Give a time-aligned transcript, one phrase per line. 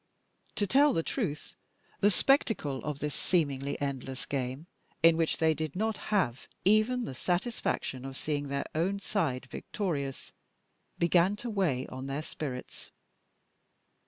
[0.55, 1.55] To tell the truth,
[1.99, 4.65] the spectacle of this seemingly endless game,
[5.03, 10.31] in which they did not have even the satisfaction of seeing their own side victorious,
[10.97, 12.89] began to weigh on their spirits.